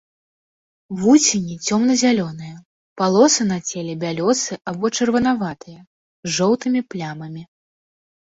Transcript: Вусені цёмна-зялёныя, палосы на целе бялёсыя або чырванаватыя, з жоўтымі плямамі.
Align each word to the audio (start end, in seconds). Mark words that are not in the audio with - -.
Вусені 1.01 1.55
цёмна-зялёныя, 1.65 2.53
палосы 3.01 3.43
на 3.51 3.57
целе 3.69 3.93
бялёсыя 4.03 4.57
або 4.73 4.85
чырванаватыя, 4.97 5.79
з 5.83 6.29
жоўтымі 6.39 6.81
плямамі. 6.95 7.43